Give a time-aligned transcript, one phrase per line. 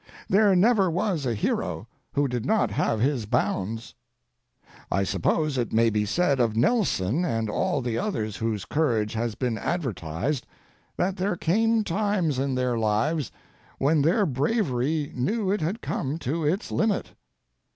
[0.27, 3.93] There never was a hero who did not have his bounds.
[4.91, 9.35] I suppose it may be said of Nelson and all the others whose courage has
[9.35, 10.47] been advertised
[10.97, 13.31] that there came times in their lives
[13.77, 17.11] when their bravery knew it had come to its limit.